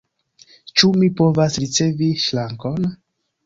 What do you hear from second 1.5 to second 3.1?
ricevi ŝrankon?